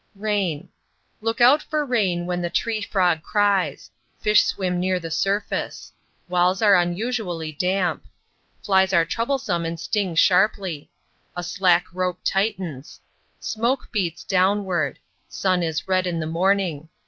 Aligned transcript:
Rain 0.15 0.67
Look 1.21 1.41
out 1.41 1.61
for 1.61 1.85
rain 1.85 2.25
when 2.25 2.41
The 2.41 2.49
tree 2.49 2.81
frog 2.81 3.21
cries. 3.21 3.91
Fish 4.19 4.43
swim 4.43 4.79
near 4.79 4.99
the 4.99 5.11
surface. 5.11 5.93
Walls 6.27 6.59
are 6.63 6.75
unusually 6.75 7.51
damp. 7.51 8.03
Flies 8.63 8.93
are 8.93 9.05
troublesome 9.05 9.63
and 9.63 9.79
sting 9.79 10.15
sharply. 10.15 10.89
A 11.35 11.43
slack 11.43 11.85
rope 11.93 12.17
tightens. 12.23 12.99
Smoke 13.39 13.91
beats 13.91 14.23
downward. 14.23 14.97
Sun 15.29 15.61
is 15.61 15.87
red 15.87 16.07
in 16.07 16.19
the 16.19 16.25
morning. 16.25 16.89